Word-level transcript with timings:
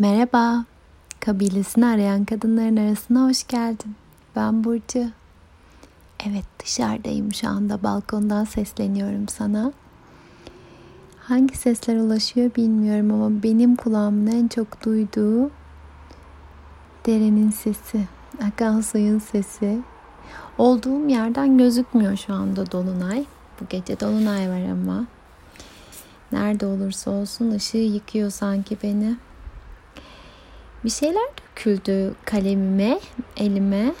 Merhaba, 0.00 0.64
kabilesini 1.20 1.86
arayan 1.86 2.24
kadınların 2.24 2.76
arasına 2.76 3.28
hoş 3.28 3.46
geldin. 3.46 3.96
Ben 4.36 4.64
Burcu. 4.64 5.10
Evet 6.26 6.44
dışarıdayım 6.62 7.34
şu 7.34 7.48
anda 7.48 7.82
balkondan 7.82 8.44
sesleniyorum 8.44 9.28
sana. 9.28 9.72
Hangi 11.18 11.56
sesler 11.56 11.96
ulaşıyor 11.96 12.50
bilmiyorum 12.56 13.12
ama 13.12 13.42
benim 13.42 13.76
kulağımın 13.76 14.26
en 14.26 14.48
çok 14.48 14.84
duyduğu 14.84 15.50
derenin 17.06 17.50
sesi, 17.50 18.00
akan 18.46 18.80
suyun 18.80 19.18
sesi. 19.18 19.80
Olduğum 20.58 21.08
yerden 21.08 21.58
gözükmüyor 21.58 22.16
şu 22.16 22.34
anda 22.34 22.72
dolunay. 22.72 23.24
Bu 23.60 23.64
gece 23.68 24.00
dolunay 24.00 24.48
var 24.50 24.70
ama. 24.70 25.06
Nerede 26.32 26.66
olursa 26.66 27.10
olsun 27.10 27.50
ışığı 27.50 27.76
yıkıyor 27.76 28.30
sanki 28.30 28.76
beni. 28.82 29.16
Bir 30.84 30.90
şeyler 30.90 31.28
döküldü 31.40 32.14
kalemime, 32.24 32.98
elime. 33.36 33.92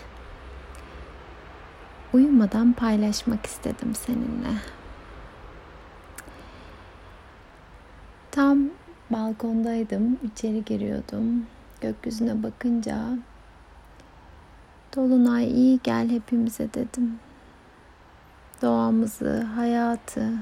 Uyumadan 2.12 2.72
paylaşmak 2.72 3.46
istedim 3.46 3.94
seninle. 3.94 4.58
Tam 8.30 8.58
balkondaydım, 9.10 10.18
içeri 10.22 10.64
giriyordum. 10.64 11.46
Gökyüzüne 11.80 12.42
bakınca 12.42 12.96
Dolunay 14.96 15.50
iyi 15.50 15.80
gel 15.82 16.10
hepimize 16.10 16.74
dedim. 16.74 17.18
Doğamızı, 18.62 19.40
hayatı 19.42 20.32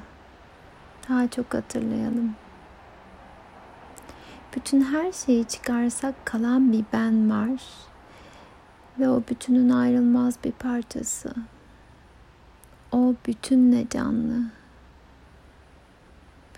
daha 1.09 1.29
çok 1.29 1.55
hatırlayalım. 1.55 2.35
Bütün 4.57 4.85
her 4.85 5.13
şeyi 5.13 5.45
çıkarsak 5.45 6.27
kalan 6.27 6.73
bir 6.73 6.85
ben 6.93 7.31
var. 7.31 7.63
Ve 8.99 9.09
o 9.09 9.23
bütünün 9.31 9.71
ayrılmaz 9.71 10.35
bir 10.45 10.53
parçası. 10.53 11.35
O 12.93 13.15
bütünle 13.27 13.89
canlı. 13.91 14.45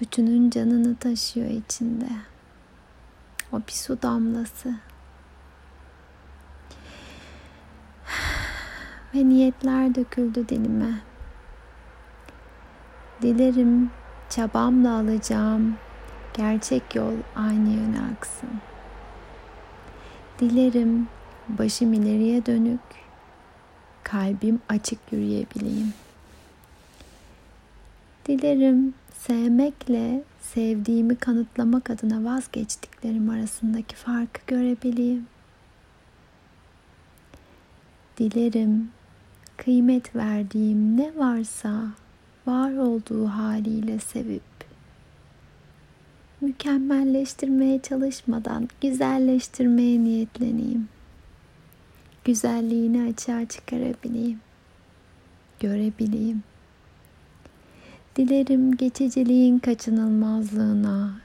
Bütünün 0.01 0.51
canını 0.51 0.97
taşıyor 0.97 1.51
içinde. 1.51 2.09
O 3.53 3.59
bir 3.59 3.73
su 3.73 4.03
damlası. 4.03 4.75
Ve 9.15 9.29
niyetler 9.29 9.95
döküldü 9.95 10.49
dilime. 10.49 10.95
Dilerim 13.23 13.91
çabamla 14.29 14.95
alacağım 14.95 15.77
gerçek 16.41 16.95
yol 16.95 17.15
aynı 17.37 17.69
yöne 17.69 18.01
aksın. 18.13 18.51
Dilerim 20.39 21.09
başım 21.49 21.93
ileriye 21.93 22.47
dönük, 22.47 22.81
kalbim 24.03 24.61
açık 24.69 24.99
yürüyebileyim. 25.13 25.95
Dilerim 28.27 28.95
sevmekle 29.19 30.23
sevdiğimi 30.41 31.17
kanıtlamak 31.17 31.91
adına 31.91 32.25
vazgeçtiklerim 32.25 33.31
arasındaki 33.31 33.97
farkı 33.97 34.41
görebileyim. 34.47 35.27
Dilerim 38.19 38.91
kıymet 39.57 40.17
verdiğim 40.17 40.97
ne 40.97 41.13
varsa 41.17 41.83
var 42.47 42.73
olduğu 42.73 43.27
haliyle 43.27 43.99
sevip 43.99 44.50
mükemmelleştirmeye 46.41 47.83
çalışmadan 47.83 48.69
güzelleştirmeye 48.81 50.05
niyetleneyim. 50.05 50.89
Güzelliğini 52.25 53.11
açığa 53.13 53.47
çıkarabileyim. 53.49 54.41
Görebileyim. 55.61 56.43
Dilerim 58.17 58.77
geçiciliğin 58.77 59.59
kaçınılmazlığına, 59.59 61.21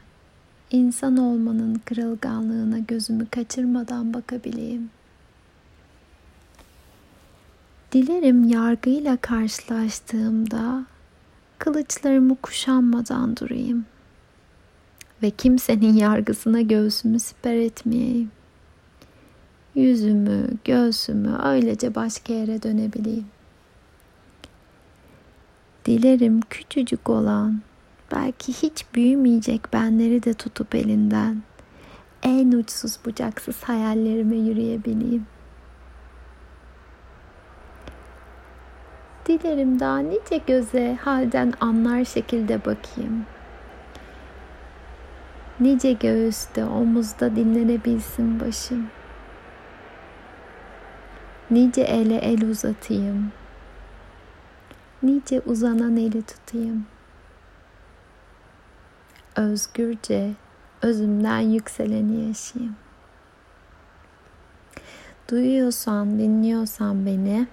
insan 0.71 1.17
olmanın 1.17 1.81
kırılganlığına 1.85 2.79
gözümü 2.79 3.25
kaçırmadan 3.25 4.13
bakabileyim. 4.13 4.89
Dilerim 7.91 8.49
yargıyla 8.49 9.17
karşılaştığımda 9.17 10.85
kılıçlarımı 11.59 12.35
kuşanmadan 12.35 13.37
durayım 13.37 13.85
ve 15.23 15.29
kimsenin 15.29 15.93
yargısına 15.93 16.61
göğsümü 16.61 17.19
siper 17.19 17.55
etmeyeyim. 17.55 18.31
Yüzümü, 19.75 20.47
göğsümü 20.65 21.37
öylece 21.43 21.95
başka 21.95 22.33
yere 22.33 22.63
dönebileyim. 22.63 23.25
Dilerim 25.85 26.41
küçücük 26.41 27.09
olan, 27.09 27.61
belki 28.11 28.53
hiç 28.53 28.85
büyümeyecek 28.95 29.73
benleri 29.73 30.23
de 30.23 30.33
tutup 30.33 30.75
elinden 30.75 31.41
en 32.23 32.51
uçsuz 32.51 32.99
bucaksız 33.05 33.63
hayallerime 33.63 34.35
yürüyebileyim. 34.35 35.25
Dilerim 39.25 39.79
daha 39.79 39.99
nice 39.99 40.37
göze 40.47 40.97
halden 41.01 41.53
anlar 41.59 42.05
şekilde 42.05 42.65
bakayım. 42.65 43.25
Nice 45.59 45.93
göğüste, 45.93 46.65
omuzda 46.65 47.35
dinlenebilsin 47.35 48.39
başım. 48.39 48.87
Nice 51.51 51.81
ele 51.81 52.15
el 52.15 52.49
uzatayım. 52.49 53.31
Nice 55.03 55.41
uzanan 55.45 55.97
eli 55.97 56.21
tutayım. 56.21 56.85
Özgürce 59.35 60.31
özümden 60.81 61.39
yükseleni 61.39 62.27
yaşayayım. 62.27 62.75
Duyuyorsan, 65.31 66.19
dinliyorsan 66.19 67.05
beni, 67.05 67.47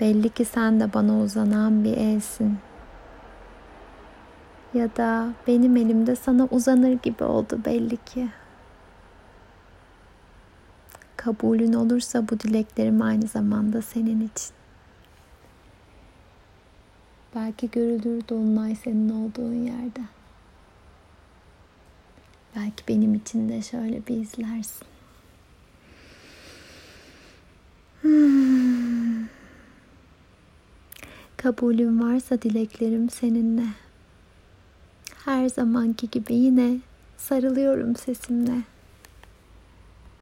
belli 0.00 0.28
ki 0.28 0.44
sen 0.44 0.80
de 0.80 0.92
bana 0.94 1.20
uzanan 1.20 1.84
bir 1.84 1.96
elsin 1.96 2.55
ya 4.76 4.96
da 4.96 5.28
benim 5.46 5.76
elimde 5.76 6.16
sana 6.16 6.48
uzanır 6.50 6.92
gibi 6.92 7.24
oldu 7.24 7.60
belli 7.64 7.96
ki. 7.96 8.28
Kabulün 11.16 11.72
olursa 11.72 12.28
bu 12.28 12.40
dileklerim 12.40 13.02
aynı 13.02 13.26
zamanda 13.26 13.82
senin 13.82 14.20
için. 14.20 14.56
Belki 17.34 17.70
görülür 17.70 18.28
dolunay 18.28 18.74
senin 18.74 19.08
olduğun 19.08 19.54
yerde. 19.54 20.00
Belki 22.56 22.84
benim 22.88 23.14
için 23.14 23.48
de 23.48 23.62
şöyle 23.62 24.06
bir 24.06 24.16
izlersin. 24.16 24.86
Hmm. 28.02 29.26
Kabulün 31.36 32.00
varsa 32.00 32.42
dileklerim 32.42 33.10
seninle 33.10 33.66
her 35.26 35.48
zamanki 35.48 36.10
gibi 36.10 36.34
yine 36.34 36.78
sarılıyorum 37.16 37.96
sesimle. 37.96 38.62